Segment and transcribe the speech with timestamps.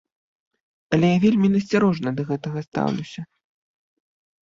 [0.97, 3.21] Але я вельмі насцярожана да гэта стаўлюся.